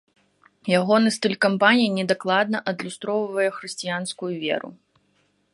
[0.79, 4.69] Ягоны стыль кампаніі недакладна адлюстроўвае хрысціянскую веру.